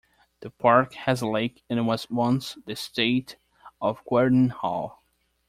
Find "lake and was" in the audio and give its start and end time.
1.27-2.09